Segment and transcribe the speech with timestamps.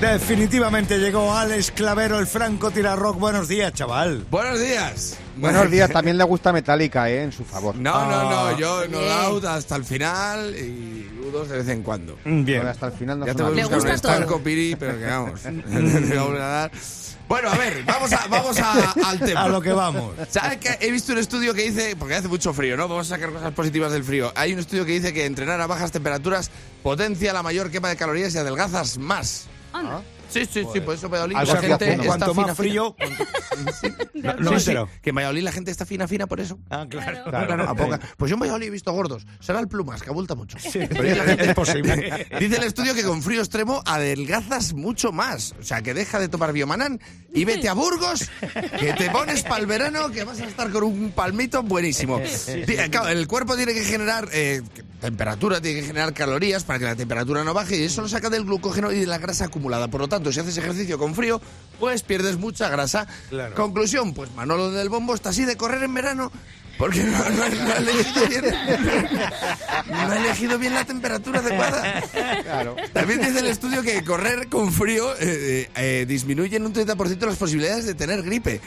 [0.00, 3.18] Definitivamente llegó Alex Clavero, el franco tirarrock.
[3.18, 4.24] Buenos días, chaval.
[4.30, 5.16] Buenos días.
[5.36, 7.22] Buenos días, también le gusta Metallica, ¿eh?
[7.24, 7.74] En su favor.
[7.74, 8.56] No, no, no, Ah.
[8.56, 12.16] yo no out hasta el final y U2 de vez en cuando.
[12.24, 12.64] Bien.
[12.64, 15.40] Hasta el final no Ya te voy a buscar un estanco, Piri, pero que vamos.
[16.28, 16.70] voy a dar.
[17.28, 19.42] Bueno, a ver, vamos, a, vamos a- al tema.
[19.42, 20.14] A lo que vamos.
[20.30, 22.86] ¿Sabes que he visto un estudio que dice, porque hace mucho frío, ¿no?
[22.88, 24.32] Vamos a sacar cosas positivas del frío.
[24.36, 26.50] Hay un estudio que dice que entrenar a bajas temperaturas
[26.84, 29.46] potencia la mayor quema de calorías y adelgazas más.
[29.72, 30.02] Anda.
[30.30, 32.94] Sí, sí, sí, por eso en Valladolid la gente está Cuanto fina, más frío.
[34.12, 34.34] fina.
[34.38, 36.58] No me Sí, sí, que en Valladolid la gente está fina, fina por eso.
[36.68, 37.24] Ah, claro.
[37.30, 37.98] Claro, poca.
[38.18, 39.26] Pues yo en Valladolid he visto gordos.
[39.40, 40.58] Será el plumas, que abulta mucho.
[40.70, 42.26] Pero es posible.
[42.40, 45.54] Dice el estudio que con frío extremo adelgazas mucho más.
[45.58, 47.00] O sea, que deja de tomar biomanán
[47.32, 48.28] y vete a Burgos,
[48.78, 52.18] que te pones para el verano, que vas a estar con un palmito buenísimo.
[52.66, 54.60] Di- claro, el cuerpo tiene que generar eh,
[55.00, 58.30] temperatura, tiene que generar calorías para que la temperatura no baje y eso lo saca
[58.30, 59.88] del glucógeno y de la grasa acumulada.
[59.88, 61.40] Por lo tanto, si haces ejercicio con frío,
[61.78, 63.06] pues pierdes mucha grasa.
[63.30, 63.54] Claro.
[63.54, 66.32] Conclusión, pues Manolo del Bombo está así de correr en verano.
[66.78, 68.44] Porque no, no- no ha elegido bien,
[69.90, 72.02] no ha elegido bien la temperatura adecuada.
[72.44, 72.76] Claro.
[72.92, 77.36] También dice el estudio que correr con frío eh, eh, disminuye en un 30% las
[77.36, 78.60] posibilidades de tener gripe.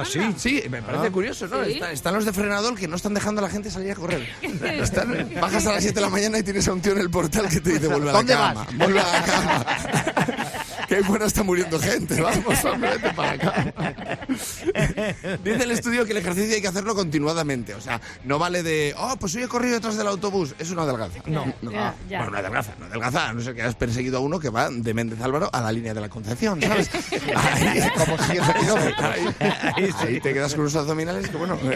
[0.00, 0.20] ¿Ah, sí?
[0.36, 1.64] Sí, me parece curioso, ¿no?
[1.64, 1.72] Sí.
[1.72, 4.28] Está- están los de frenador que no están dejando a la gente salir a correr.
[4.42, 7.10] Están- bajas a las 7 de la mañana y tienes a un tío en el
[7.10, 9.66] portal que te dice, vuelve a la ¿Dónde cama, vuelve a la cama.
[10.88, 13.72] Qué bueno está muriendo gente, vamos, hombre, vete para cama.
[15.44, 17.74] Dice el estudio que el ejercicio hay que hacerlo continuadamente.
[17.74, 20.54] O sea, no vale de, oh, pues hoy he corrido detrás del autobús.
[20.58, 21.20] Eso no adelgaza.
[21.26, 22.18] No, Ya, ya.
[22.18, 23.28] Bueno, no adelgaza, no adelgaza.
[23.28, 25.70] A no ser que hayas perseguido a uno que va de Méndez Álvaro a la
[25.72, 26.90] línea de la Concepción, ¿sabes?
[27.36, 29.06] Ahí, Como siguiente kilómetro.
[29.76, 31.58] ahí, ahí te quedas con unos abdominales que, bueno...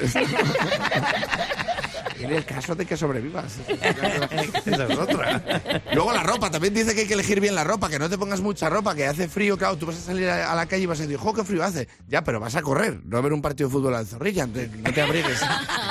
[2.25, 3.59] En el caso de que sobrevivas.
[3.69, 5.83] Esa es otra.
[5.93, 8.19] Luego la ropa, también dice que hay que elegir bien la ropa, que no te
[8.19, 10.87] pongas mucha ropa, que hace frío, claro, tú vas a salir a la calle y
[10.87, 11.89] vas a decir, jo, qué frío hace.
[12.09, 14.93] Ya, pero vas a correr, no a ver un partido de fútbol al zorrilla, no
[14.93, 15.41] te abrigues.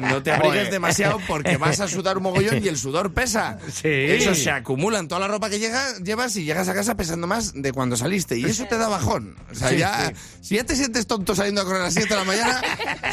[0.00, 3.58] No te abrigues demasiado porque vas a sudar un mogollón y el sudor pesa.
[3.72, 3.88] Sí.
[3.88, 7.26] Eso se acumula en toda la ropa que llega, llevas y llegas a casa pesando
[7.26, 8.36] más de cuando saliste.
[8.38, 9.36] Y eso te da bajón.
[9.50, 10.14] O sea, Sí, ya, sí.
[10.40, 12.60] si ya te sientes tonto saliendo a correr a las 7 de la mañana,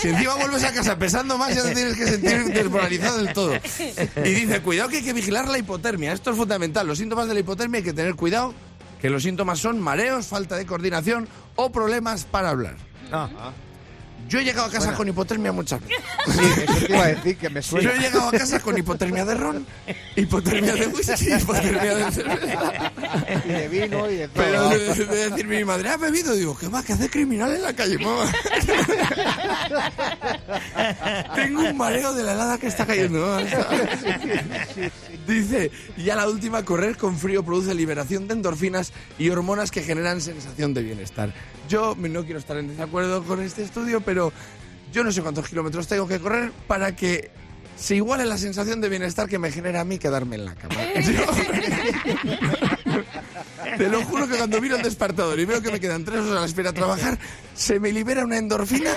[0.01, 3.53] si encima vuelves a casa pesando más, ya te tienes que sentir desmoralizado del todo.
[3.55, 6.13] Y dice, cuidado que hay que vigilar la hipotermia.
[6.13, 6.87] Esto es fundamental.
[6.87, 8.53] Los síntomas de la hipotermia hay que tener cuidado,
[9.01, 12.75] que los síntomas son mareos, falta de coordinación o problemas para hablar.
[13.11, 13.51] Ah.
[14.27, 15.97] Yo he llegado a casa con hipotermia muchas veces.
[16.27, 17.93] Sí, eso te iba a decir que me Yo suena.
[17.93, 19.65] he llegado a casa con hipotermia de ron,
[20.15, 22.91] hipotermia de whisky, hipotermia de cerveza.
[23.45, 24.43] Y de vino y de todo.
[24.43, 26.35] Pero de, de decir mi madre, ¿ha bebido?
[26.35, 28.31] Digo, ¿qué más que hace criminal en la calle, mamá?
[31.35, 33.19] Tengo un mareo de la helada que está cayendo.
[33.25, 33.41] mamá.
[35.27, 39.83] Dice, y a la última, correr con frío produce liberación de endorfinas y hormonas que
[39.83, 41.33] generan sensación de bienestar.
[41.67, 44.08] Yo no quiero estar en desacuerdo con este estudio, pero
[44.91, 47.31] yo no sé cuántos kilómetros tengo que correr para que
[47.77, 50.75] se iguale la sensación de bienestar que me genera a mí quedarme en la cama.
[53.77, 56.37] Te lo juro que cuando miro el despertador y veo que me quedan tres horas
[56.37, 57.17] a la espera a trabajar,
[57.55, 58.91] se me libera una endorfina,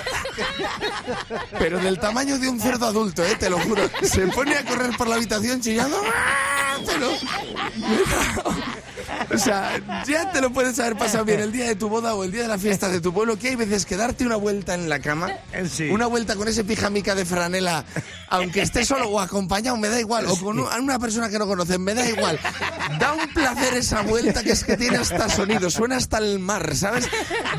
[1.59, 3.35] pero del tamaño de un cerdo adulto, ¿eh?
[3.39, 3.83] te lo juro.
[4.01, 6.01] Se pone a correr por la habitación chillando.
[6.13, 6.77] ¡ah!
[6.85, 7.09] Pero,
[9.33, 12.23] o sea, ya te lo puedes haber pasado bien el día de tu boda o
[12.23, 14.73] el día de la fiesta de tu pueblo, que hay veces que darte una vuelta
[14.73, 15.89] en la cama, Eh, sí.
[15.89, 17.85] una vuelta con ese pijamica de franela,
[18.29, 21.45] aunque esté solo o acompañado, me da igual, o con un- una persona que no
[21.47, 22.39] conocen, me da igual.
[22.99, 26.75] Da un placer esa vuelta que es que tiene hasta sonido, suena hasta el mar,
[26.75, 27.07] ¿sabes?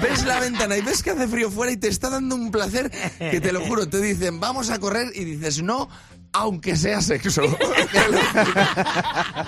[0.03, 2.91] Ves la ventana y ves que hace frío fuera y te está dando un placer
[3.19, 5.89] que te lo juro, te dicen, vamos a correr y dices, no.
[6.37, 7.43] Aunque sea sexo.